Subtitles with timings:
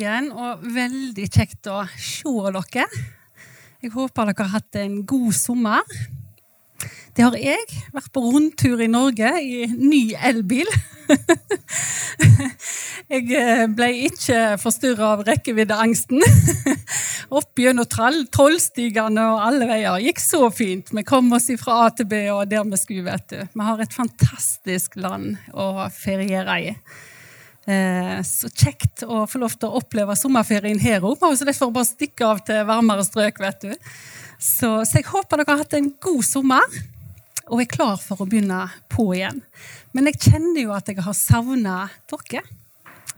[0.00, 2.86] igjen, og veldig kjekt å se dere.
[3.82, 5.96] Jeg håper dere har hatt en god sommer.
[7.12, 7.66] Det har jeg.
[7.92, 10.68] Vært på rundtur i Norge i ny elbil.
[13.12, 16.24] jeg eh, ble ikke forstyrra av rekkeviddeangsten.
[17.38, 17.88] Opp gjennom
[18.32, 20.00] trollstigene og alle veier.
[20.06, 20.94] Gikk så fint.
[20.94, 23.40] Vi kom oss fra A til B og der vi skulle, vet du.
[23.44, 26.76] Vi har et fantastisk land å feriere i.
[27.62, 31.20] Eh, så kjekt å få lov til å oppleve sommerferien her òg.
[31.20, 33.92] Så derfor bare stikke av til varmere strøk, vet du.
[34.38, 36.80] Så, så, jeg håper dere har hatt en god sommer
[37.52, 39.38] og er klar for å begynne på igjen.
[39.94, 41.76] Men jeg kjenner jo at jeg har savna
[42.10, 42.42] dere.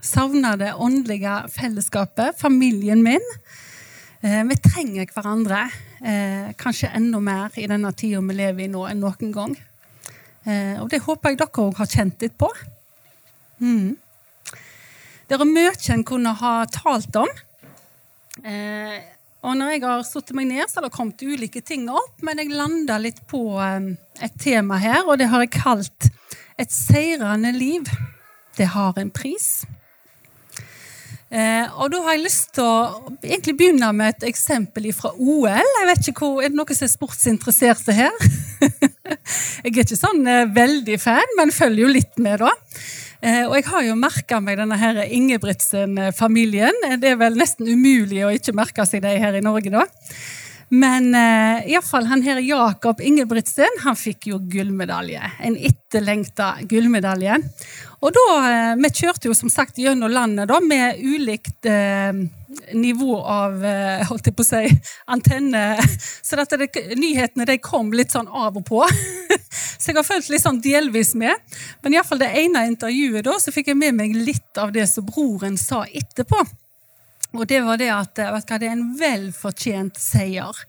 [0.05, 3.23] Savna det åndelige fellesskapet, familien min.
[4.21, 5.63] Eh, vi trenger hverandre,
[6.05, 9.57] eh, kanskje enda mer i denne tida vi lever i nå enn noen gang.
[10.45, 12.45] Og det håper jeg dere òg har kjent litt på.
[13.57, 13.95] Mm.
[15.25, 17.29] Det er mye en kunne ha talt om.
[18.45, 18.97] Eh,
[19.45, 22.41] og når jeg har satt meg ned, så har det kommet ulike ting opp, men
[22.41, 23.93] jeg landa litt på eh,
[24.25, 26.11] et tema her, og det har jeg kalt
[26.55, 27.89] 'Et seirende liv'.
[28.55, 29.65] Det har en pris.
[31.35, 35.71] Eh, og da har jeg lyst til å egentlig begynne med et eksempel fra OL.
[35.81, 38.13] Jeg vet ikke hvor, Er det noen som er sportsinteresserte her?
[39.65, 42.53] jeg er ikke sånn eh, veldig fan, men følger jo litt med, da.
[43.25, 46.83] Eh, og jeg har jo merka meg denne her Ingebrigtsen-familien.
[47.01, 49.85] Det er vel nesten umulig å ikke merke seg dem her i Norge, da.
[50.73, 55.21] Men eh, iallfall han her Jakob Ingebrigtsen han fikk jo gullmedalje.
[55.45, 57.37] En etterlengta gullmedalje.
[58.05, 62.13] Og da, eh, Vi kjørte jo som sagt gjennom landet da, med ulikt uh,
[62.73, 64.69] nivå av uh, holdt jeg på å si,
[65.11, 65.63] antenne.
[66.25, 66.69] Så dette, det,
[66.99, 68.81] nyhetene de kom litt sånn av og på.
[69.79, 71.33] så jeg har følt litt sånn delvis med.
[71.83, 75.07] Men iallfall det ene intervjuet da, så fikk jeg med meg litt av det som
[75.07, 76.43] broren sa etterpå.
[77.35, 80.65] Og det var det at vet hva, det er en velfortjent seier.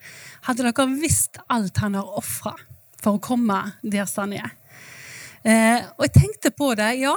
[0.48, 2.56] Hadde dere visst alt han har ofra
[3.02, 4.54] for å komme der han er?
[5.46, 7.14] Eh, og jeg tenkte på det, ja.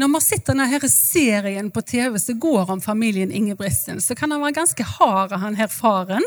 [0.00, 4.32] Når man sitter denne her serien på TV som går om familien Ingebrigtsen, så kan
[4.32, 6.24] han være ganske hard, han her faren.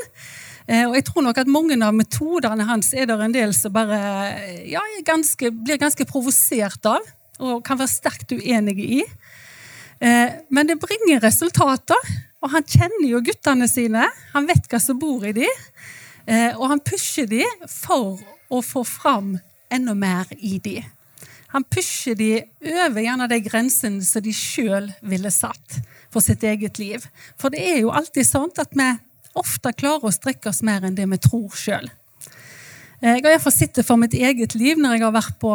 [0.68, 3.74] Eh, og jeg tror nok at mange av metodene hans er det en del som
[3.74, 3.98] bare
[4.70, 7.02] ja, ganske, blir ganske provosert av,
[7.42, 9.02] og kan være sterkt uenige i.
[10.04, 12.14] Eh, men det bringer resultater.
[12.44, 14.06] Og han kjenner jo guttene sine.
[14.36, 15.62] Han vet hva som bor i dem.
[16.28, 18.20] Eh, og han pusher dem for
[18.54, 19.40] å få fram
[19.74, 20.86] enda mer i dem.
[21.54, 22.32] Han pusher de
[22.62, 25.80] over gjerne de grensene som de sjøl ville satt
[26.14, 27.06] for sitt eget liv.
[27.38, 28.90] For det er jo alltid sånn at vi
[29.38, 31.90] ofte klarer å strekke oss mer enn det vi tror sjøl.
[33.02, 35.54] Eh, jeg har iallfall sett det for mitt eget liv når jeg har vært på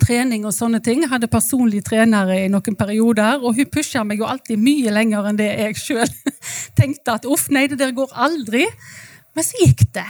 [0.00, 1.02] trening og sånne ting.
[1.04, 5.28] Jeg hadde personlig trenere i noen perioder, og hun pusha meg jo alltid mye lenger
[5.28, 6.14] enn det jeg sjøl
[6.78, 8.64] tenkte at uff, nei, det der går aldri.
[9.36, 10.08] Men så gikk det.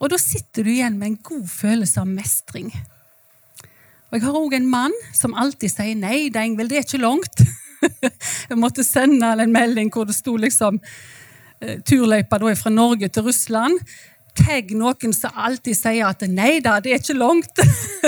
[0.00, 2.68] Og da sitter du igjen med en god følelse av mestring.
[4.16, 7.42] Jeg har òg en mann som alltid sier nei, Dengvild, det er ikke langt.
[8.48, 10.78] jeg måtte sende en melding hvor det sto liksom
[11.60, 13.82] eh, turløypa fra Norge til Russland.
[14.36, 17.60] Tagg noen som alltid sier at 'nei da, det er ikke langt'.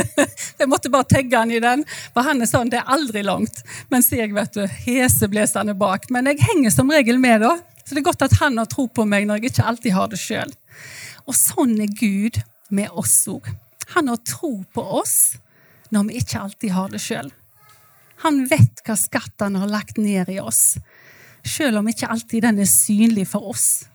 [0.61, 3.61] jeg måtte bare tagge han i den, for han er sånn 'det er aldri langt'.
[3.93, 6.09] Mens jeg, vet du, heseblesende bak.
[6.09, 7.59] Men jeg henger som regel med, da.
[7.85, 10.09] Så det er godt at han har tro på meg når jeg ikke alltid har
[10.09, 10.57] det sjøl.
[11.29, 12.41] Og sånn er Gud
[12.73, 13.45] med oss òg.
[13.93, 15.37] Han har tro på oss
[15.95, 17.31] når vi ikke alltid har det sjøl.
[18.25, 20.79] Han vet hva skattene har lagt ned i oss,
[21.47, 23.87] sjøl om ikke alltid den er synlig for oss.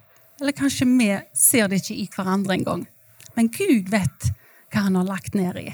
[0.41, 2.85] Eller kanskje vi ser det ikke i hverandre engang.
[3.35, 4.29] Men Gud vet
[4.73, 5.69] hva han har lagt ned i.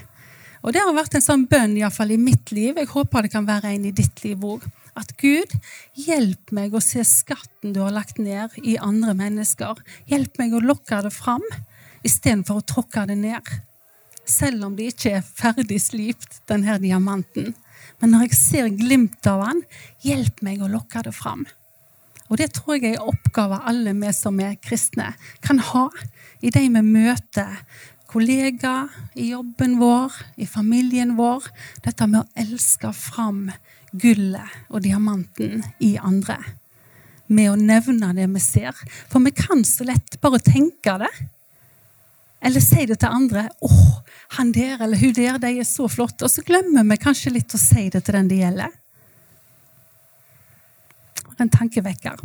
[0.60, 2.76] Og Det har vært en sånn bønn iallfall i mitt liv.
[2.76, 4.66] Jeg håper det kan være en i ditt liv òg.
[5.00, 5.54] At Gud,
[5.96, 9.80] hjelp meg å se skatten du har lagt ned i andre mennesker.
[10.12, 11.46] Hjelp meg å lokke det fram
[12.04, 13.54] istedenfor å tråkke det ned.
[14.30, 17.54] Selv om det ikke er ferdig slipt, denne diamanten.
[18.00, 19.64] Men når jeg ser glimt av den,
[20.06, 21.48] hjelp meg å lokke det fram.
[22.30, 25.88] Og det tror jeg er en oppgave alle vi som er kristne, kan ha
[26.46, 27.64] i de vi møter.
[28.10, 28.90] Kollegaer,
[29.22, 31.46] i jobben vår, i familien vår.
[31.86, 33.52] Dette med å elske fram
[33.92, 36.40] gullet og diamanten i andre.
[37.30, 38.78] Med å nevne det vi ser.
[39.10, 41.12] For vi kan så lett bare tenke det.
[42.42, 43.50] Eller si det til andre.
[43.62, 43.70] 'Å,
[44.38, 47.54] han der eller hun der, de er så flotte.' Og så glemmer vi kanskje litt
[47.54, 48.76] å si det til den det gjelder
[51.40, 52.20] en tankevekker.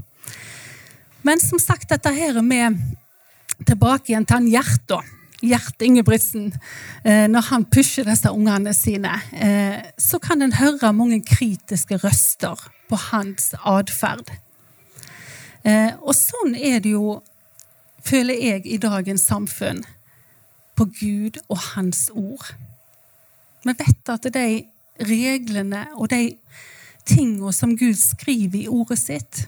[1.22, 2.81] Men som sagt, dette her med
[3.62, 4.94] tilbake igjen til han Gjert,
[5.38, 6.49] Gjert Ingebrigtsen,
[7.05, 12.58] eh, når han pusher disse ungene sine, eh, så kan en høre mange kritiske røster
[12.58, 14.31] på på hans atferd.
[15.64, 17.19] Eh, og sånn er det jo,
[18.05, 19.82] føler jeg, i dagens samfunn.
[20.75, 22.55] På Gud og Hans ord.
[23.65, 24.65] Vi vet at de
[25.00, 26.37] reglene og de
[27.06, 29.44] tingene som Gud skriver i ordet sitt,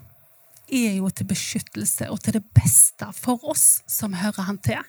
[0.66, 4.82] er jo til beskyttelse og til det beste for oss som hører Han til.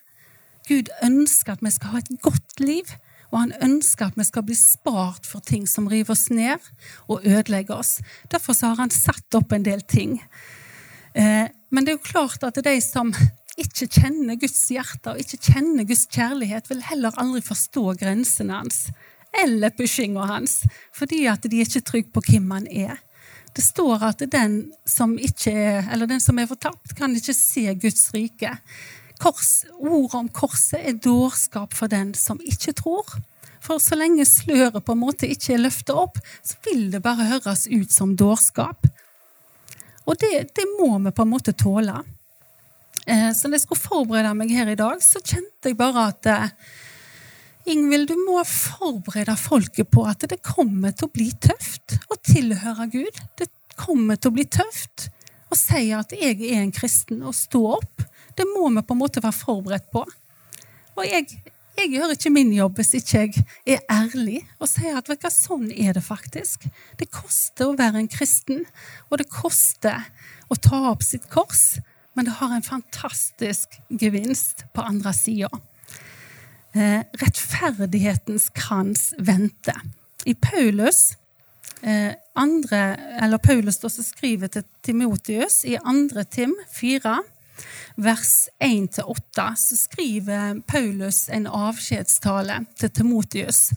[0.68, 2.90] Gud ønsker at vi skal ha et godt liv,
[3.32, 6.64] og han ønsker at vi skal bli spart for ting som river oss ned
[7.08, 8.00] og ødelegger oss.
[8.32, 10.18] Derfor har han satt opp en del ting.
[11.14, 13.12] Eh, men det er jo klart at de som
[13.58, 18.88] ikke kjenner Guds hjerte og ikke kjenner Guds kjærlighet, vil heller aldri forstå grensene hans
[19.38, 20.62] eller pushinga hans,
[20.96, 22.96] fordi at de er ikke trygge på hvem han er.
[23.58, 27.66] Det står at den som, ikke er, eller den som er fortapt, kan ikke se
[27.82, 28.52] Guds rike.
[29.22, 33.18] Kors, ordet om korset er dårskap for den som ikke tror.
[33.64, 37.26] For så lenge sløret på en måte ikke er løftet opp, så vil det bare
[37.34, 38.86] høres ut som dårskap.
[40.08, 41.98] Og det, det må vi på en måte tåle.
[43.08, 46.28] Eh, så når jeg skulle forberede meg her i dag, så kjente jeg bare at
[46.32, 46.50] eh,
[47.72, 52.88] Ingvild, du må forberede folket på at det kommer til å bli tøft å tilhøre
[52.92, 53.20] Gud.
[53.40, 53.50] Det
[53.80, 55.10] kommer til å bli tøft
[55.52, 58.04] å si at jeg er en kristen, og stå opp.
[58.36, 60.04] Det må vi på en måte være forberedt på.
[60.98, 61.28] Og jeg,
[61.78, 63.44] jeg gjør ikke min jobb hvis ikke jeg
[63.78, 66.68] er ærlig og sier at hva, sånn er det faktisk.
[67.00, 68.66] Det koster å være en kristen,
[69.12, 70.08] og det koster
[70.48, 71.78] å ta opp sitt kors,
[72.18, 75.50] men det har en fantastisk gevinst på andre sida.
[76.74, 79.78] Eh, rettferdighetens krans venter.
[80.26, 81.14] I Paulus
[81.82, 86.24] eh, andre, eller Paulus også skriver til Timotius i 2.
[86.34, 87.20] Tim 4
[87.96, 93.72] vers 1-8, så skriver Paulus en avskjedstale til Timotius.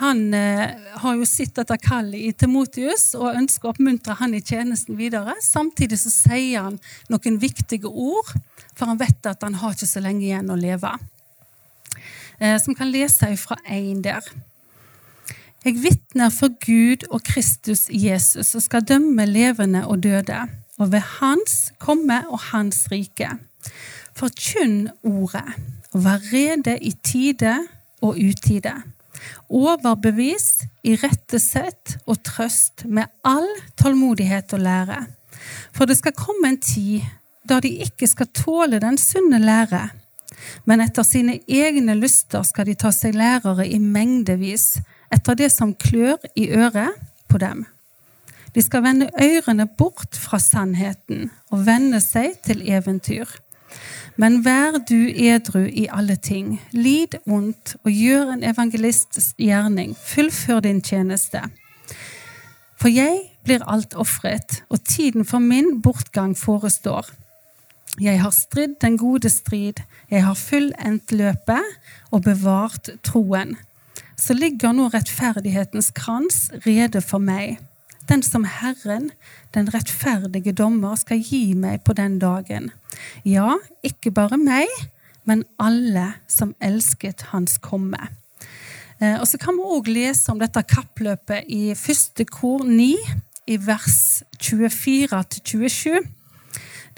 [0.00, 0.70] Han eh,
[1.02, 5.34] har jo sett dette kallet i Timotius og ønsker å oppmuntre han i tjenesten videre.
[5.44, 6.78] Samtidig så sier han
[7.12, 8.32] noen viktige ord,
[8.72, 10.94] for han vet at han har ikke så lenge igjen å leve.
[12.40, 14.24] Eh, som kan lese fra én der.
[15.62, 20.40] Jeg vitner for Gud og Kristus Jesus og skal dømme levende og døde
[20.80, 23.28] og ved Hans komme og Hans rike.
[24.18, 25.46] Forkynn ordet,
[25.92, 27.54] og vær rede i tide
[28.02, 28.74] og utide.
[29.52, 33.48] Overbevis, irettesett og trøst med all
[33.80, 35.00] tålmodighet og lære.
[35.74, 37.02] For det skal komme en tid
[37.48, 39.88] da de ikke skal tåle den sunne lære,
[40.64, 44.76] men etter sine egne lyster skal de ta seg lærere i mengdevis,
[45.12, 46.96] etter det som klør i øret
[47.28, 47.66] på dem.
[48.54, 53.28] De skal vende ørene bort fra sannheten og vende seg til eventyr.
[54.16, 60.60] Men vær du edru i alle ting, lid ondt og gjør en evangelists gjerning, fullfør
[60.66, 61.40] din tjeneste.
[62.76, 67.08] For jeg blir alt ofret, og tiden for min bortgang forestår.
[68.00, 69.80] Jeg har stridd den gode strid,
[70.10, 71.64] jeg har fullendt løpet
[72.10, 73.56] og bevart troen.
[74.16, 77.58] Så ligger nå rettferdighetens krans rede for meg
[78.08, 79.10] den som Herren,
[79.54, 82.70] den rettferdige dommer, skal gi meg på den dagen.
[83.24, 84.70] Ja, ikke bare meg,
[85.24, 88.10] men alle som elsket Hans komme.
[88.98, 92.94] Eh, og så kan vi òg lese om dette kappløpet i første kor 9,
[93.50, 96.02] i vers 24-27.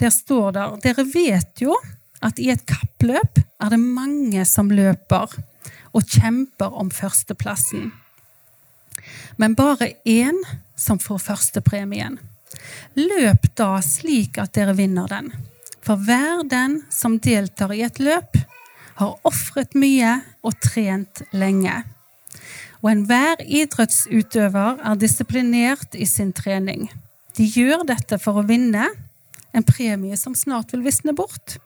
[0.01, 1.77] Der står det Dere vet jo
[2.25, 5.33] at i et kappløp er det mange som løper
[5.95, 7.93] og kjemper om førsteplassen.
[9.37, 10.39] Men bare én
[10.77, 12.19] som får førstepremien.
[12.95, 15.33] Løp da slik at dere vinner den.
[15.85, 18.39] For hver den som deltar i et løp,
[18.95, 21.83] har ofret mye og trent lenge.
[22.85, 26.87] Og enhver idrettsutøver er disiplinert i sin trening.
[27.35, 28.87] De gjør dette for å vinne
[29.55, 31.57] en premie som snart vil visne bort.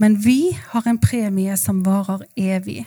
[0.00, 2.84] Men vi har en premie som varer evig.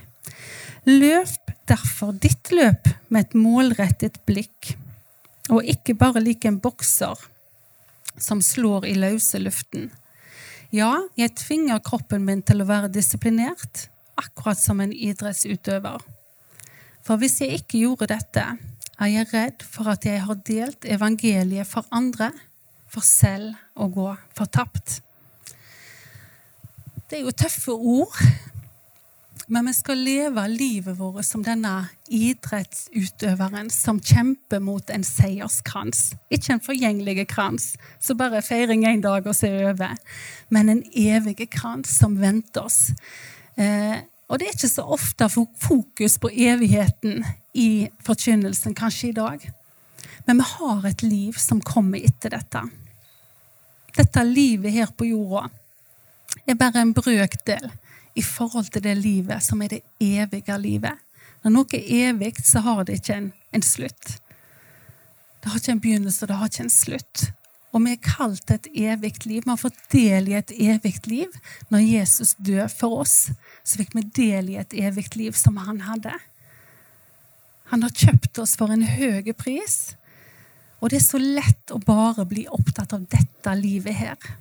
[0.86, 4.74] Løp derfor ditt løp med et målrettet blikk
[5.51, 7.19] og ikke bare lik en bokser
[8.21, 9.89] som slår i løse luften.
[10.73, 16.01] Ja, jeg tvinger kroppen min til å være disiplinert, akkurat som en idrettsutøver.
[17.03, 18.45] For hvis jeg ikke gjorde dette,
[19.01, 22.31] er jeg redd for at jeg har delt evangeliet for andre,
[22.88, 24.07] for selv å gå
[24.38, 25.00] fortapt.
[27.09, 28.17] Det er jo tøffe ord,
[29.53, 31.72] men vi skal leve livet vårt som denne
[32.10, 36.15] idrettsutøveren som kjemper mot en seierskrans.
[36.33, 37.67] Ikke en forgjengelig krans
[38.01, 39.93] som bare feiring en dag og så er over,
[40.50, 42.79] men en evig krans som venter oss.
[43.53, 47.22] Eh, og det er ikke så ofte fokus på evigheten
[47.53, 49.45] i forkynnelsen, kanskje i dag.
[50.25, 52.65] Men vi har et liv som kommer etter dette.
[53.93, 55.45] Dette livet her på jorda
[56.50, 57.69] er bare en brøkdel
[58.15, 61.00] i forhold til det livet som er det evige livet.
[61.43, 64.17] Når noe er evig, så har det ikke en, en slutt.
[65.43, 67.24] Det har ikke en begynnelse, det har ikke en slutt.
[67.74, 69.41] Og vi er kalt et evig liv.
[69.41, 71.34] Vi har fått del i et evig liv.
[71.74, 73.17] Når Jesus døde for oss,
[73.65, 76.13] så fikk vi del i et evig liv som han hadde.
[77.74, 79.96] Han har kjøpt oss for en høy pris.
[80.79, 84.32] Og det er så lett å bare bli opptatt av dette livet her.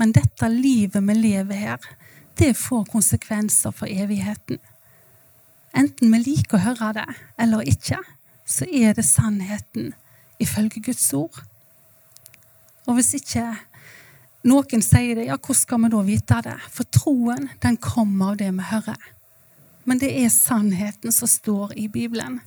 [0.00, 1.90] Men dette livet vi lever her,
[2.38, 4.58] det får konsekvenser for evigheten.
[5.76, 7.08] Enten vi liker å høre det
[7.40, 7.98] eller ikke,
[8.44, 9.92] så er det sannheten
[10.42, 11.42] ifølge Guds ord.
[12.86, 13.46] Og hvis ikke
[14.48, 16.56] noen sier det, ja, hvordan skal vi da vite det?
[16.74, 19.10] For troen, den kommer av det vi hører.
[19.84, 22.40] Men det er sannheten som står i Bibelen.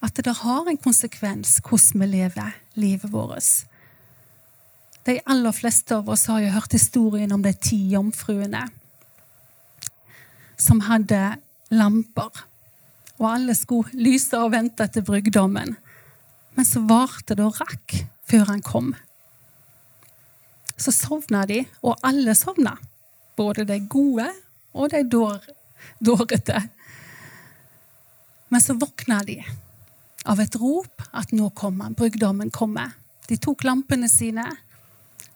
[0.00, 3.66] At det har en konsekvens hvordan vi lever livet vårt.
[5.08, 8.66] De aller fleste av oss har jo hørt historien om de ti jomfruene
[10.60, 11.20] som hadde
[11.72, 12.44] lamper.
[13.20, 15.76] Og alle skulle lyse og vente etter brygdommen.
[16.56, 18.92] Men så varte det og rakk før han kom
[20.80, 22.76] så sovna de, og alle sovna.
[23.36, 24.26] Både de gode
[24.72, 25.02] og de
[26.00, 26.62] dårete.
[28.48, 29.38] Men så våkna de
[30.28, 32.92] av et rop at nå kommer brygdommen kommer.
[33.28, 34.44] De tok lampene sine,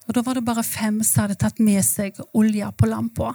[0.05, 3.33] og da var det bare fem som hadde tatt med seg olja på lampa.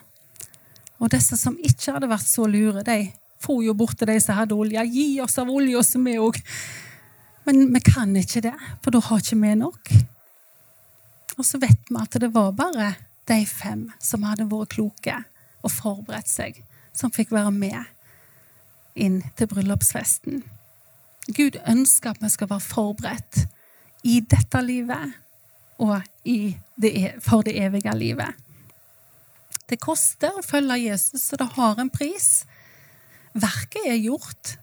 [1.00, 4.36] Og disse som ikke hadde vært så lure, de for jo bort til de som
[4.36, 4.84] hadde olje.
[4.92, 6.40] Gi oss av olja, så vi òg.
[7.48, 9.94] Men vi kan ikke det, for da har ikke vi nok.
[11.40, 12.94] Og så vet vi at det var bare
[13.30, 15.16] de fem som hadde vært kloke
[15.64, 16.60] og forberedt seg,
[16.96, 20.44] som fikk være med inn til bryllupsfesten.
[21.36, 23.44] Gud ønsker at vi skal være forberedt
[24.04, 25.16] i dette livet
[25.80, 28.36] og det, e, for det evige livet.
[29.70, 32.44] Det koster å følge Jesus, så det har en pris.
[33.38, 34.56] Verket er gjort.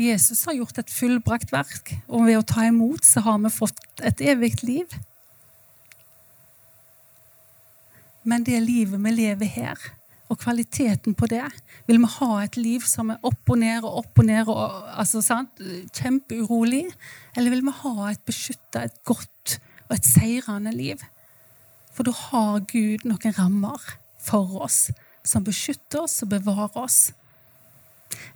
[0.00, 4.04] Jesus har gjort et fullbrakt verk, og ved å ta imot så har vi fått
[4.04, 4.90] et evig liv.
[8.24, 9.80] men det livet vi lever her,
[10.32, 11.44] og kvaliteten på det
[11.86, 14.86] Vil vi ha et liv som er opp og ned og opp og ned, og,
[14.96, 15.60] altså, sant?
[15.92, 16.86] kjempeurolig?
[17.36, 19.58] Eller vil vi ha et beskytta, et godt
[19.90, 21.04] og et seirende liv?
[21.94, 24.88] For da har Gud noen rammer for oss
[25.24, 27.12] som beskytter oss og bevarer oss.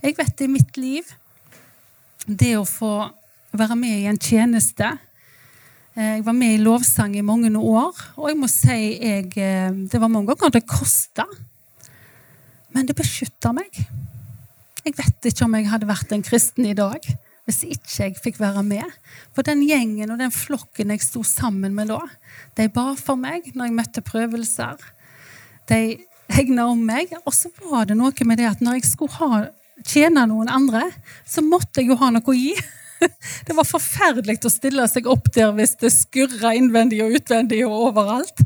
[0.02, 1.10] Jeg vet i mitt liv
[2.26, 3.10] det å få
[3.56, 4.94] være med i en tjeneste
[5.98, 9.70] Eh, jeg var med i lovsang i mange år, og jeg må si jeg, eh,
[9.90, 11.24] det var mange ganger det kosta.
[12.70, 13.72] Men det beskytter meg.
[14.84, 17.02] Jeg vet ikke om jeg hadde vært en kristen i dag
[17.48, 18.84] hvis ikke jeg fikk være med.
[19.32, 22.02] For den gjengen og den flokken jeg sto sammen med da,
[22.60, 24.76] de ba for meg når jeg møtte prøvelser.
[25.68, 25.80] De
[26.32, 27.12] hegna om meg.
[27.24, 29.46] Og så var det noe med det at når jeg skulle ha,
[29.86, 30.84] tjene noen andre,
[31.28, 32.54] så måtte jeg jo ha noe å gi.
[33.46, 37.92] Det var forferdelig å stille seg opp der hvis det skurra innvendig og utvendig og
[37.92, 38.42] overalt.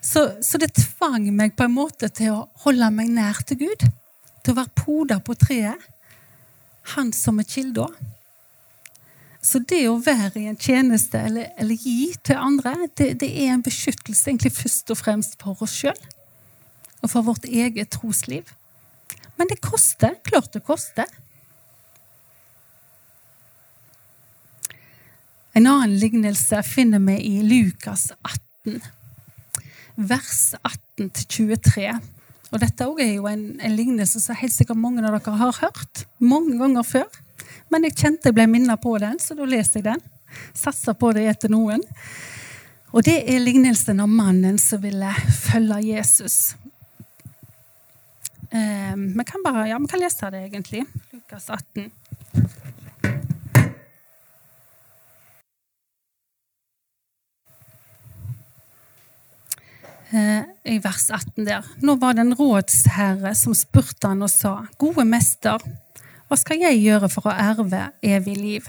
[0.00, 3.84] Så, så, det tvang meg på en måte til å holde meg nær til Gud.
[4.40, 5.84] Til å være poda på treet.
[6.94, 7.90] Han som er kilda.
[9.40, 13.54] Så det å være i en tjeneste eller, eller gi til andre, det, det, er
[13.54, 15.96] en beskyttelse egentlig først og fremst for oss sjøl.
[17.00, 18.52] Og for vårt eget trosliv.
[19.40, 20.18] Men det koster.
[20.28, 21.08] Klart det koster.
[25.56, 28.76] En annen lignelse finner vi i Lukas 18,
[29.96, 30.36] vers
[31.00, 31.88] 18-23.
[32.50, 36.04] Og Dette er jo en, en, lignelse som helt sikkert mange av dere har hørt
[36.20, 37.08] mange ganger før.
[37.70, 40.02] Men jeg kjente jeg ble minnet på den, så da leser jeg den.
[40.58, 41.82] Satser på det etter noen.
[42.90, 45.12] Og det er lignelsen av mannen som ville
[45.44, 46.38] følge Jesus.
[48.50, 50.82] Eh, vi kan bare, ja, vi kan lese det, egentlig.
[51.12, 51.90] Lukas 18.
[60.10, 61.66] Eh, i vers 18 der.
[61.78, 65.62] Nå var det en rådsherre som spurte han og sa, Gode mester,
[66.30, 68.66] hva skal jeg gjøre for å erve evig liv?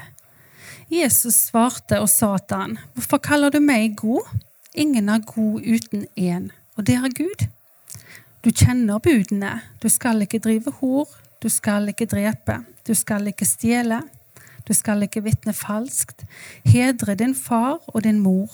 [0.89, 4.25] Jesus svarte og sa til han, Hvorfor kaller du meg god?
[4.73, 7.45] Ingen er god uten én, og det er Gud.
[8.41, 9.59] Du kjenner budene.
[9.77, 11.05] Du skal ikke drive hor,
[11.37, 14.01] du skal ikke drepe, du skal ikke stjele,
[14.65, 16.25] du skal ikke vitne falskt,
[16.65, 18.49] hedre din far og din mor.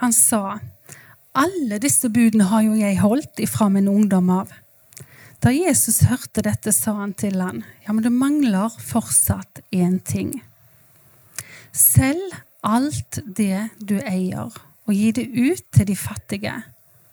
[0.00, 0.62] Han sa,
[1.36, 4.63] alle disse budene har jo jeg holdt ifra min ungdom av.
[5.44, 10.38] Da Jesus hørte dette, sa han til han, ja, men det mangler fortsatt én ting.
[11.76, 14.54] Selg alt det du eier,
[14.88, 16.54] og gi det ut til de fattige.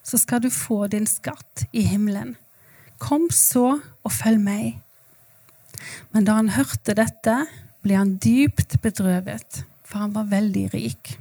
[0.07, 2.37] Så skal du få din skatt i himmelen.
[3.03, 4.79] Kom så og følg meg.
[6.15, 7.35] Men da han hørte dette,
[7.83, 11.17] ble han dypt bedrøvet, for han var veldig rik.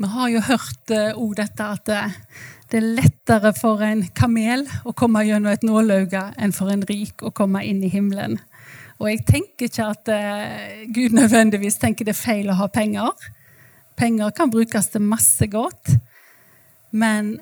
[0.00, 2.14] Vi har jo hørt òg uh, dette at uh,
[2.72, 7.20] det er lettere for en kamel å komme gjennom et nålauge enn for en rik
[7.22, 8.38] å komme inn i himmelen.
[8.96, 13.12] Og jeg tenker ikke at uh, Gud nødvendigvis tenker det er feil å ha penger.
[13.98, 15.92] Penger kan brukes til masse godt.
[16.92, 17.36] Men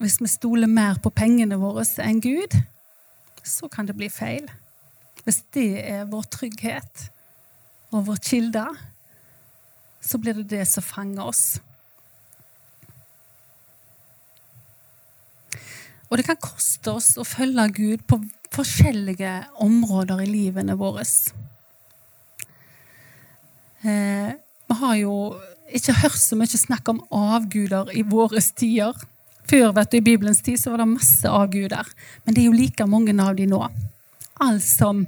[0.00, 2.56] hvis vi stoler mer på pengene våre enn Gud,
[3.44, 4.48] så kan det bli feil.
[5.24, 7.08] Hvis det er vår trygghet
[7.92, 8.66] og vår kilde,
[10.06, 11.44] så blir det det som fanger oss.
[16.06, 18.20] Og det kan koste oss å følge Gud på
[18.54, 19.32] forskjellige
[19.62, 21.02] områder i livene våre.
[23.82, 24.30] Eh,
[24.66, 25.16] vi har jo
[25.74, 28.94] ikke hørt så mye snakk om avguder i våre tider.
[29.46, 31.86] Før vet du, i Bibelens tid så var det masse avguder,
[32.24, 33.60] men det er jo like mange av de nå.
[34.42, 35.04] Alt som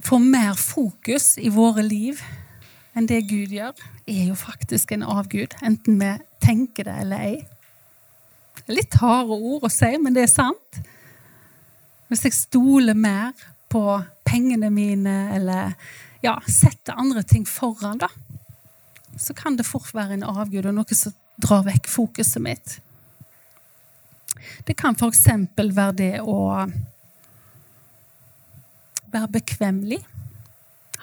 [0.00, 2.20] får mer fokus i våre liv,
[3.00, 3.76] enn det Gud gjør,
[4.06, 6.12] er jo faktisk en avgud, enten vi
[6.44, 7.38] tenker det eller ei.
[8.70, 10.80] Litt harde ord å si, men det er sant.
[12.10, 13.32] Hvis jeg stoler mer
[13.72, 13.82] på
[14.26, 15.72] pengene mine, eller
[16.24, 18.10] ja, setter andre ting foran, da,
[19.16, 22.78] så kan det fort være en avgud og noe som drar vekk fokuset mitt.
[24.68, 25.26] Det kan f.eks.
[25.56, 26.66] være det å
[29.10, 30.02] være bekvemmelig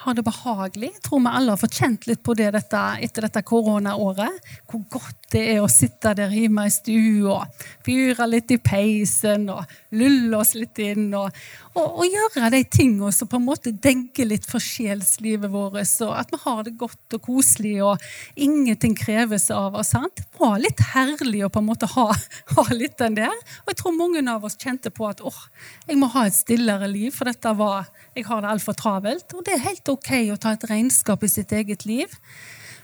[0.08, 0.90] ha det behagelig.
[0.94, 4.52] Jeg tror vi alle har fått kjent litt på det dette, etter dette koronaåret.
[4.68, 7.42] Hvor godt det er å sitte der hjemme i stua
[7.84, 11.10] fyre litt i peisen og lulle oss litt inn.
[11.16, 11.28] Og,
[11.78, 15.76] og, gjøre de tingene som på en måte denker litt for sjelslivet vårt.
[16.04, 18.04] Og at vi har det godt og koselig, og
[18.34, 19.92] ingenting kreves av oss.
[19.94, 20.22] sant?
[20.22, 22.08] Det var litt herlig å på en måte ha,
[22.56, 23.34] ha litt den der.
[23.64, 25.40] Og jeg tror mange av oss kjente på at åh,
[25.86, 29.34] jeg må ha et stillere liv, for dette var jeg har det altfor travelt.
[29.34, 32.18] Og det er helt ok å ta et regnskap i sitt eget liv.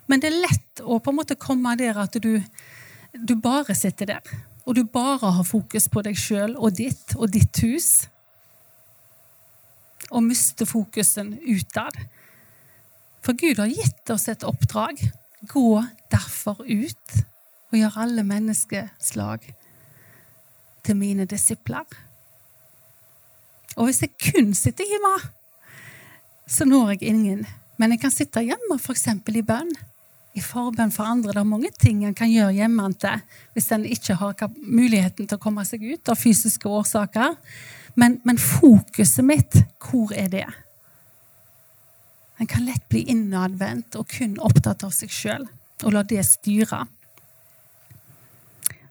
[0.07, 2.37] Men det er lett å på en måte komme der at du,
[3.15, 4.35] du bare sitter der.
[4.65, 8.07] Og du bare har fokus på deg sjøl og ditt og ditt hus.
[10.15, 11.99] Og miste fokusen utad.
[13.25, 15.01] For Gud har gitt oss et oppdrag.
[15.51, 17.17] Gå derfor ut
[17.73, 19.49] og gjør alle menneskeslag
[20.85, 21.89] til mine disipler.
[23.75, 25.15] Og hvis jeg kun sitter hjemme,
[26.47, 27.47] så når jeg ingen.
[27.77, 29.09] Men jeg kan sitte hjemme f.eks.
[29.11, 29.73] i bønn.
[30.35, 31.33] I forbønn for andre.
[31.33, 32.89] Det er mange ting en kan gjøre hjemme
[33.55, 37.37] hvis en ikke har muligheten til å komme seg ut av fysiske årsaker.
[37.95, 40.47] Men, men fokuset mitt, hvor er det?
[42.41, 45.47] En kan lett bli innadvendt og kun opptatt av seg sjøl
[45.85, 46.85] og la det styre.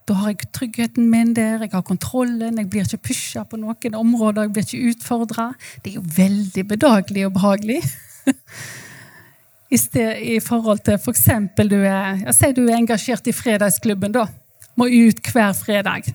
[0.08, 3.96] Da har jeg tryggheten min der, jeg har kontrollen, jeg blir ikke pusha på noen
[3.96, 5.46] områder, jeg blir ikke utfordra.
[5.84, 7.80] Det er jo veldig bedagelig og behagelig.
[9.74, 11.24] I, sted, I, forhold til f.eks.
[11.56, 14.14] For du er jeg sier du er engasjert i fredagsklubben.
[14.14, 14.28] da.
[14.76, 16.12] Må ut hver fredag.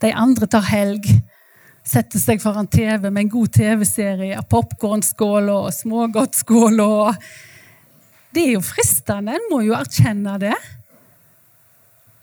[0.00, 1.10] De andre tar helg.
[1.82, 6.78] Setter seg foran TV med en god TV-serie, popkornskål og smågodtskål.
[8.32, 10.54] Det er jo fristende, en må jo erkjenne det.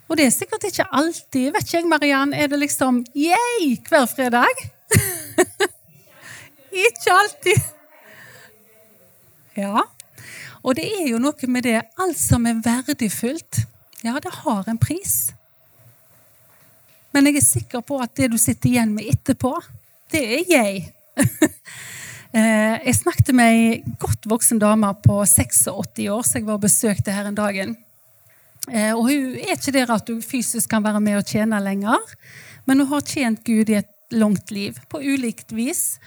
[0.10, 1.52] Og det er sikkert ikke alltid.
[1.54, 4.64] Vet ikke jeg, Mariann, er det liksom yeah hver fredag?
[6.88, 7.68] ikke alltid.
[9.60, 9.84] Ja.
[10.64, 13.66] Og det er jo noe med det Alt som er verdifullt,
[14.04, 15.34] ja, det har en pris.
[17.16, 19.56] Men jeg er sikker på at det du sitter igjen med etterpå,
[20.14, 20.84] det er jeg.
[22.30, 25.64] Eh, jeg snakket med ei godt voksen dame på 86
[26.14, 27.72] år som jeg var og besøkte her en dagen.
[28.70, 31.98] Eh, og hun er ikke der at hun fysisk kan være med og tjene lenger,
[32.70, 35.98] men hun har tjent Gud i et langt liv, på ulikt vis.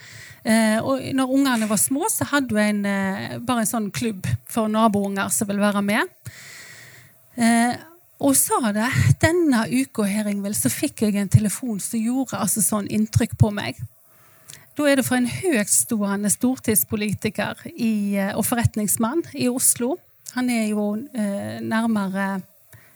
[0.47, 4.71] Eh, og når ungene var små, så hadde hun en, bare en sånn klubb for
[4.71, 6.31] nabounger som ville være med.
[8.23, 8.87] Og sa det
[9.23, 13.51] denne uka her, Ingvild, så fikk jeg en telefon som gjorde altså sånn inntrykk på
[13.55, 13.81] meg.
[14.79, 19.97] Da er det for en høytstående stortingspolitiker i, og forretningsmann i Oslo.
[20.37, 22.41] Han er jo eh, nærmere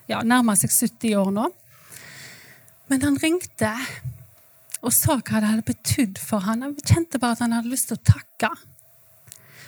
[0.07, 1.49] ja, nærmer seg 70 år nå.
[2.87, 3.73] Men han ringte
[4.85, 6.63] og sa hva det hadde betydd for han.
[6.63, 8.53] Han kjente bare at han hadde lyst til å takke.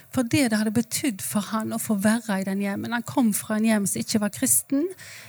[0.09, 2.95] For det det hadde betydd for han å få være i den hjemmen.
[2.95, 4.87] Han kom fra en hjem som ikke var kristen.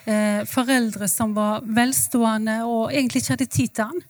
[0.09, 4.07] Eh, foreldre som var velstående og egentlig ikke hadde tid til han.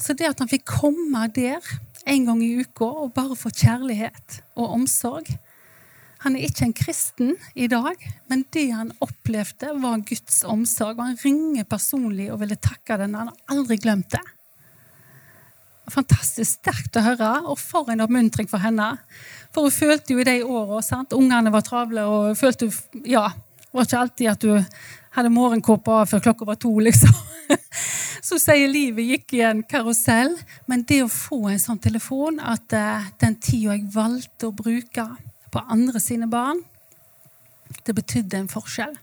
[0.00, 1.60] Så det at han fikk komme der,
[2.04, 5.28] en gang i uka og bare få kjærlighet og omsorg.
[6.24, 8.00] Han er ikke en kristen i dag,
[8.32, 10.96] men det han opplevde, var Guds omsorg.
[10.96, 13.16] Og han ringer personlig og ville takke den.
[13.18, 14.22] Han har aldri glemt det.
[15.92, 18.94] Fantastisk sterkt å høre, og for en oppmuntring for henne.
[19.54, 20.82] For hun følte jo i de åra
[21.14, 22.70] Ungene var travle, og hun følte
[23.06, 24.64] Ja, det var ikke alltid at du
[25.14, 27.14] hadde morgenkåpa av før klokka var to, liksom.
[28.24, 30.34] Så sier livet gikk i en karusell.
[30.70, 35.06] Men det å få en sånn telefon at uh, den tida jeg valgte å bruke
[35.54, 36.62] på andre sine barn,
[37.84, 38.94] det betydde en forskjell.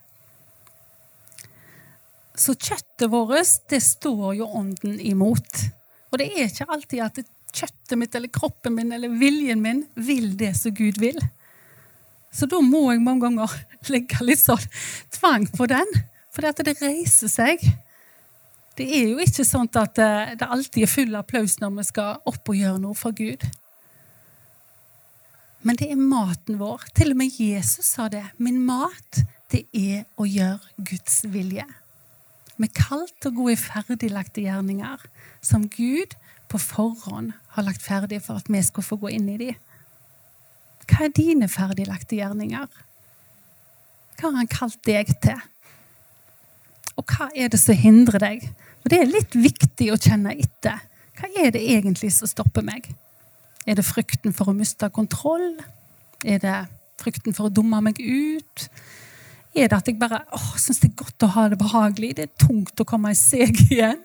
[2.36, 5.64] Så kjøttet vårt, det står jo ånden imot.
[6.12, 10.34] Og det er ikke alltid at kjøttet mitt eller kroppen min eller viljen min vil
[10.40, 11.20] det som Gud vil.
[12.32, 13.54] Så da må jeg mange ganger
[13.94, 14.68] legge litt sånn
[15.18, 15.88] tvang på den,
[16.32, 17.64] for det reiser seg.
[18.80, 22.22] Det er jo ikke sånn at eh, det alltid er full applaus når vi skal
[22.32, 23.44] opp og gjøre noe for Gud.
[25.68, 26.88] Men det er maten vår.
[26.98, 28.24] Til og med Jesus sa det.
[28.42, 29.22] Min mat,
[29.54, 31.68] det er å gjøre Guds vilje.
[32.62, 35.04] Til å gå i ferdiglagte gjerninger
[35.46, 36.16] som Gud
[36.52, 39.52] på forhånd har lagt ferdig for at vi skal få gå inn i de.
[40.92, 42.68] Hva er dine ferdiglagte gjerninger?
[44.20, 45.40] Hva har han kalt deg til?
[47.00, 48.50] Og hva er det som hindrer deg?
[48.82, 50.82] Og Det er litt viktig å kjenne etter.
[51.18, 52.90] Hva er det egentlig som stopper meg?
[53.66, 55.54] Er det frykten for å miste kontroll?
[56.26, 56.58] Er det
[57.02, 58.68] frykten for å dumme meg ut?
[59.54, 60.24] Er det at jeg bare
[60.60, 62.16] syns det er godt å ha det behagelig?
[62.18, 64.02] Det er tungt å komme i seg igjen.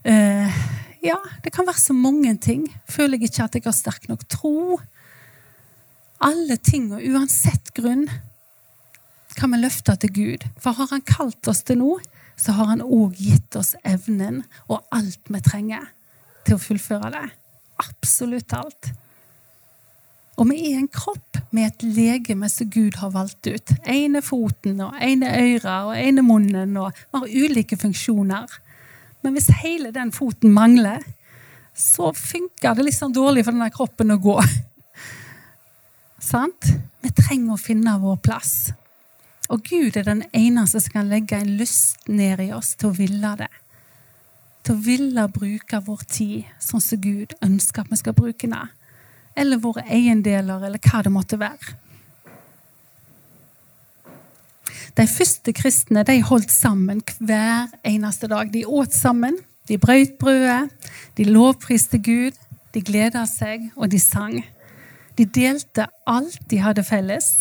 [0.00, 0.60] Uh,
[1.02, 2.66] ja, det kan være så mange ting.
[2.88, 4.80] Føler jeg ikke at jeg har sterk nok tro?
[6.20, 8.08] Alle ting, og uansett grunn,
[9.38, 10.48] kan vi løfte til Gud.
[10.60, 12.00] For har Han kalt oss til noe,
[12.36, 15.88] så har Han òg gitt oss evnen og alt vi trenger
[16.44, 17.28] til å fullføre det.
[17.80, 18.92] Absolutt alt.
[20.40, 23.72] Og vi er en kropp med et legeme som Gud har valgt ut.
[23.84, 26.76] Ene foten og ene øret og ene munnen.
[26.80, 28.48] og Vi har ulike funksjoner.
[29.20, 31.04] Men hvis hele den foten mangler,
[31.76, 34.36] så funker det liksom dårlig for denne kroppen å gå.
[36.20, 36.70] Sant?
[37.00, 38.54] Vi trenger å finne vår plass.
[39.50, 42.96] Og Gud er den eneste som kan legge en lyst ned i oss til å
[42.98, 43.50] ville det.
[44.62, 48.74] Til å ville bruke vår tid sånn som Gud ønsker at vi skal bruke den.
[49.34, 51.78] Eller våre eiendeler, eller hva det måtte være.
[54.98, 58.52] De første kristne de holdt sammen hver eneste dag.
[58.52, 60.70] De åt sammen, de brøt brødet,
[61.16, 62.38] de lovpriste Gud,
[62.74, 64.40] de gleda seg, og de sang.
[65.18, 67.32] De delte alt de hadde felles.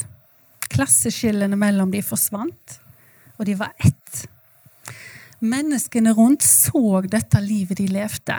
[0.70, 2.80] Klasseskillene mellom de forsvant,
[3.38, 4.26] og de var ett.
[5.40, 8.36] Menneskene rundt så dette livet de levde,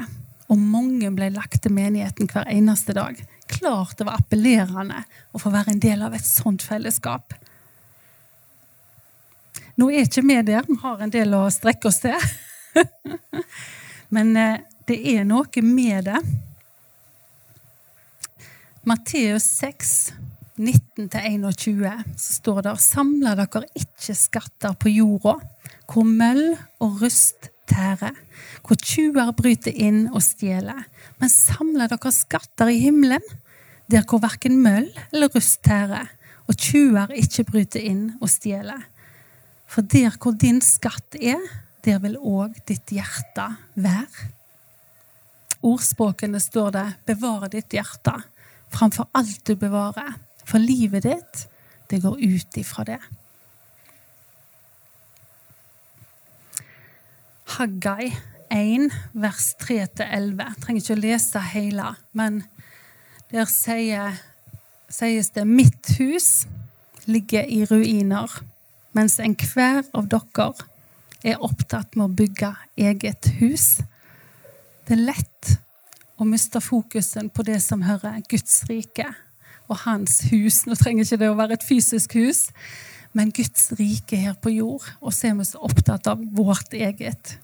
[0.50, 3.16] og mange ble lagt til menigheten hver eneste dag.
[3.50, 7.32] Klart det var appellerende å få være en del av et sånt fellesskap.
[9.80, 12.24] Nå er ikke vi der, vi har en del å strekke oss til.
[14.14, 16.18] Men eh, det er noe med det.
[18.84, 19.94] Matteus 6,
[20.60, 25.38] 19-21, så står det Samla dere ikke skatter på jorda,
[25.88, 26.44] hvor møll
[26.84, 28.20] og rust tærer,
[28.60, 30.84] hvor tjuver bryter inn og stjeler.
[31.22, 33.24] Men samla dere skatter i himmelen,
[33.88, 36.12] der hvor verken møll eller rust tærer,
[36.50, 38.89] og tjuver ikke bryter inn og stjeler.
[39.70, 41.38] For der hvor din skatt er,
[41.86, 43.46] der vil òg ditt hjerte
[43.78, 44.30] være.
[45.62, 48.22] Ordspråkene står det 'bevare ditt hjerte'
[48.72, 50.14] framfor alt du bevarer.
[50.44, 51.48] For livet ditt,
[51.90, 53.00] det går ut ifra det.
[57.44, 58.16] Haggai
[58.50, 60.54] 1, vers 3-11.
[60.60, 62.42] Trenger ikke å lese hele, men
[63.30, 63.44] der
[64.90, 66.46] sies det 'Mitt hus
[67.06, 68.49] ligger i ruiner'
[68.96, 70.50] mens enhver av dere
[71.22, 73.80] er opptatt med å bygge eget hus.
[74.86, 75.56] Det er lett
[76.20, 79.06] å miste fokusen på det som hører Guds rike
[79.70, 80.64] og hans hus.
[80.66, 82.48] Nå trenger ikke det å være et fysisk hus,
[83.16, 84.86] men Guds rike her på jord.
[85.00, 87.36] Og så er vi så opptatt av vårt eget.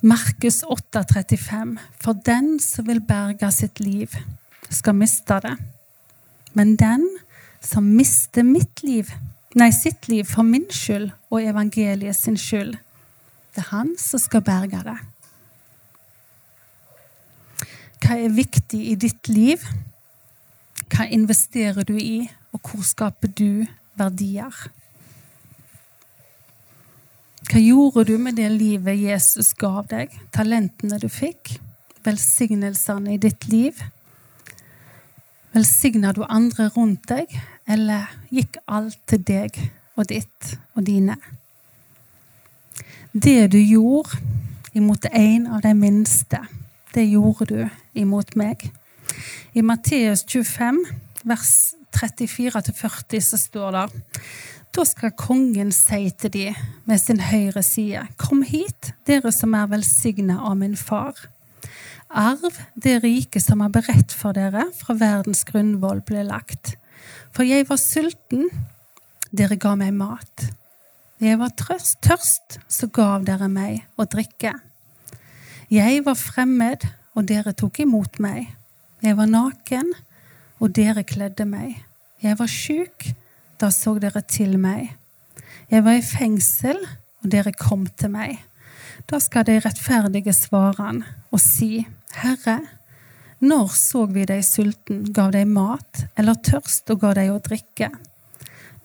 [0.00, 1.78] Markus 8,35.
[2.02, 4.12] For den som vil berge sitt liv,
[4.70, 5.56] skal miste det.
[6.54, 7.06] Men den
[7.64, 9.10] som mister mitt liv,
[9.58, 12.76] nei, sitt liv for min skyld og evangeliet sin skyld.
[13.54, 14.98] Det er han som skal berge det.
[17.98, 19.64] Hva er viktig i ditt liv?
[20.88, 23.66] Hva investerer du i, og hvor skaper du
[23.98, 24.54] verdier?
[27.48, 31.56] Hva gjorde du med det livet Jesus gav deg, talentene du fikk,
[32.06, 33.80] velsignelsene i ditt liv?
[35.54, 37.32] Velsigna du andre rundt deg,
[37.68, 39.56] eller gikk alt til deg
[39.96, 41.16] og ditt og dine?
[43.12, 44.20] Det du gjorde
[44.76, 46.42] imot en av de minste,
[46.94, 48.68] det gjorde du imot meg.
[49.56, 50.84] I Matteus 25,
[51.24, 51.54] vers
[51.96, 53.88] 34-40, så står det
[54.76, 56.44] da skal kongen si til de
[56.86, 61.16] med sin høyre side, Kom hit, dere som er velsigna av min far.
[62.08, 66.76] Arv det rike som er beredt for dere fra verdens grunnvoll ble lagt.
[67.36, 68.48] For jeg var sulten,
[69.30, 70.46] dere ga meg mat.
[71.20, 74.54] Jeg var trøst, tørst, så gav dere meg å drikke.
[75.68, 78.54] Jeg var fremmed, og dere tok imot meg.
[79.04, 79.92] Jeg var naken,
[80.62, 81.76] og dere kledde meg.
[82.22, 83.10] Jeg var sjuk,
[83.60, 84.94] da så dere til meg.
[85.68, 86.80] Jeg var i fengsel,
[87.20, 88.38] og dere kom til meg.
[89.10, 91.84] Da skal de rettferdige svare han og si,
[92.18, 92.58] Herre,
[93.38, 97.92] når så vi deg sulten, gav deg mat, eller tørst og ga deg å drikke?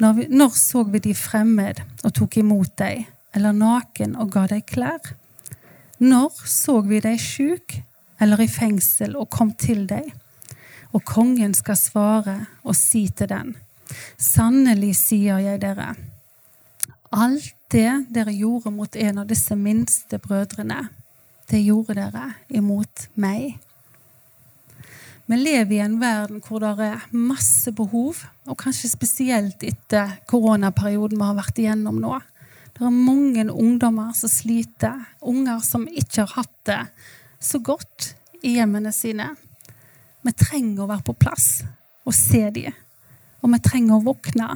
[0.01, 4.45] Når, vi, når så vi de fremmed og tok imot deg, eller naken og ga
[4.51, 5.13] deg klær?
[6.03, 7.79] Når så vi deg sjuk
[8.21, 10.11] eller i fengsel og kom til deg?
[10.93, 13.55] Og kongen skal svare og si til den,
[14.17, 15.91] Sannelig sier jeg dere,
[17.13, 20.87] alt det dere gjorde mot en av disse minste brødrene,
[21.51, 23.57] det gjorde dere imot meg.
[25.25, 31.19] Vi lever i en verden hvor det er masse behov, og kanskje spesielt etter koronaperioden
[31.19, 32.17] vi har vært igjennom nå.
[32.73, 36.81] Det er mange ungdommer som sliter, unger som ikke har hatt det
[37.43, 39.29] så godt i hjemmene sine.
[40.23, 41.47] Vi trenger å være på plass
[42.03, 42.75] og se dem.
[43.43, 44.49] Og vi trenger å våkne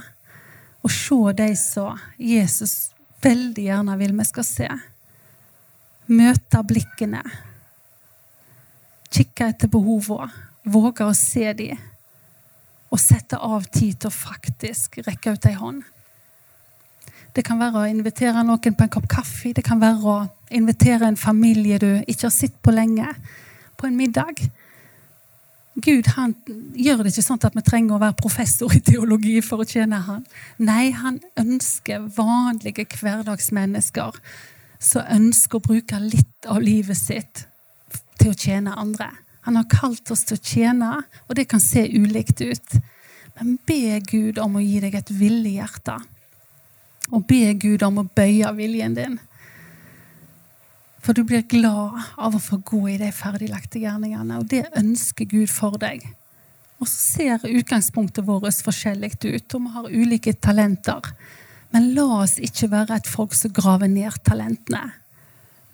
[0.83, 4.69] og se de som Jesus veldig gjerne vil vi skal se.
[6.07, 7.21] Møte blikkene.
[9.11, 10.31] Kikke etter behovene.
[10.67, 11.79] Våge å se dem.
[12.91, 15.83] Og sette av tid til å faktisk rekke ut ei hånd.
[17.35, 19.51] Det kan være å invitere noen på en kopp kaffe.
[19.53, 20.17] Det kan være å
[20.55, 23.11] invitere en familie du ikke har sett på lenge,
[23.77, 24.47] på en middag.
[25.77, 26.33] Gud han
[26.73, 29.99] gjør det ikke sånn at vi trenger å være professor i teologi for å tjene
[30.07, 30.23] han.
[30.57, 34.17] Nei, han ønsker vanlige hverdagsmennesker
[34.79, 37.45] som ønsker å bruke litt av livet sitt
[38.17, 39.09] til å tjene andre.
[39.47, 40.91] Han har kalt oss til å tjene,
[41.27, 42.77] og det kan se ulikt ut.
[43.37, 45.95] Men be Gud om å gi deg et villig hjerte.
[47.13, 49.17] Og be Gud om å bøye viljen din.
[50.99, 55.29] For du blir glad av å få gå i de ferdiglagte gjerningene, og det ønsker
[55.29, 56.03] Gud for deg.
[56.81, 61.07] Og så ser utgangspunktet vårt forskjellig ut, og vi har ulike talenter.
[61.73, 64.83] Men la oss ikke være et folk som graver ned talentene.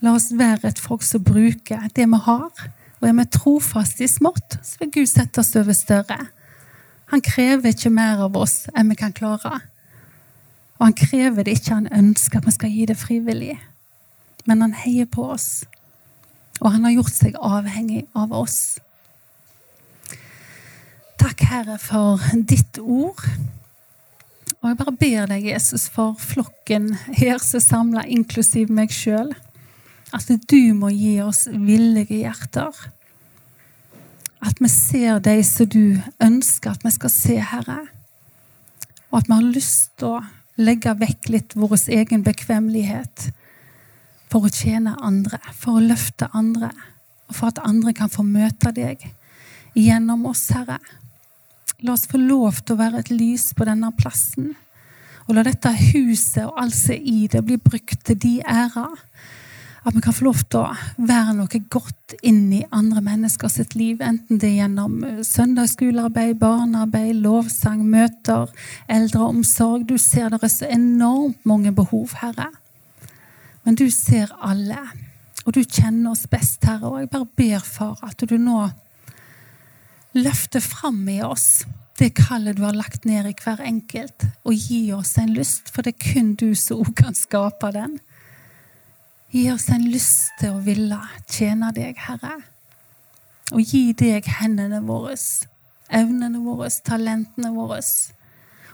[0.04, 2.64] La oss være et folk som bruker det vi har.
[3.02, 6.20] Og er vi trofaste i smått, så vil Gud sette oss over større.
[7.12, 9.60] Han krever ikke mer av oss enn vi kan klare.
[10.80, 13.58] Og han krever det ikke, han ønsker at vi skal gi det frivillig
[14.46, 15.64] men han heier på oss.
[16.62, 18.78] Og han har gjort seg avhengig av oss.
[21.20, 23.24] Takk, Herre, for ditt ord.
[24.64, 29.34] Og jeg bare ber deg, Jesus, for flokken her som er samla, inklusiv meg sjøl,
[30.16, 32.72] at du må gi oss villige hjerter.
[34.40, 37.82] At vi ser deg som du ønsker at vi skal se, Herre.
[39.12, 40.24] Og at vi har lyst til å
[40.64, 43.34] legge vekk litt vår egen bekvemmelighet
[44.32, 46.72] for å tjene andre, for å løfte andre,
[47.28, 49.04] og for at andre kan få møte deg
[49.76, 50.80] gjennom oss, Herre.
[51.84, 54.54] La oss få lov til å være et lys på denne plassen.
[55.28, 58.88] Og la dette huset og alt som er i det, bli brukt til de æra.
[59.84, 63.76] At vi kan få lov til å være noe godt inn i andre mennesker sitt
[63.76, 64.00] liv.
[64.00, 68.52] Enten det er gjennom eh, søndagsskolearbeid, barnearbeid, lovsang, møter,
[68.88, 69.84] eldreomsorg.
[69.90, 72.48] Du ser det er så enormt mange behov, Herre.
[73.68, 74.80] Men du ser alle,
[75.44, 76.88] og du kjenner oss best, Herre.
[76.88, 78.70] Og jeg bare ber, Far, at du nå
[80.14, 81.64] løfter fram i oss
[82.00, 85.86] det kallet du har lagt ned i hver enkelt, og gi oss en lyst, for
[85.86, 88.00] det er kun du som kan skape den.
[89.34, 90.98] Gi oss en lyst til å ville
[91.30, 92.40] tjene deg, Herre.
[93.54, 95.16] Og gi deg hendene våre,
[95.94, 97.82] evnene våre, talentene våre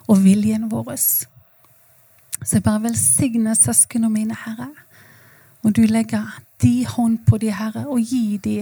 [0.08, 0.95] og viljen vår.
[0.95, 4.71] Så jeg bare velsigner søsknene mine, Herre.
[5.63, 8.62] Og du legger de hånd på de, Herre, og gi de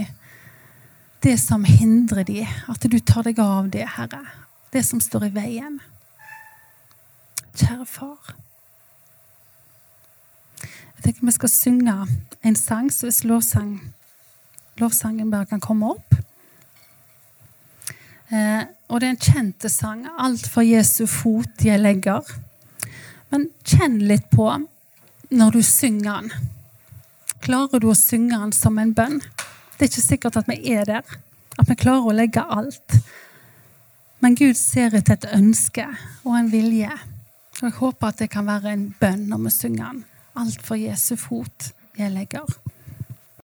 [1.28, 4.22] det som hindrer de, at du tar deg av det, Herre.
[4.72, 5.80] Det som står i veien.
[7.58, 8.36] Kjære far.
[10.62, 11.96] Jeg tenker vi skal synge
[12.48, 13.76] en sang så hvis lovsang
[14.80, 16.16] lovsangen bare kan komme opp.
[18.30, 20.06] Eh, og det er en kjent sang.
[20.08, 22.38] 'Alt for Jesu fot jeg legger'.
[23.32, 24.48] Men kjenn litt på
[25.32, 26.32] når du synger den.
[27.42, 29.20] Klarer du å synge den som en bønn?
[29.78, 31.18] Det er ikke sikkert at vi er der.
[31.60, 32.98] At vi klarer å legge alt.
[34.20, 35.86] Men Gud ser ut et ønske
[36.26, 36.90] og en vilje.
[37.60, 40.04] Og Jeg håper at det kan være en bønn når vi synger den.
[40.38, 42.50] Alt for Jesu fot jeg legger.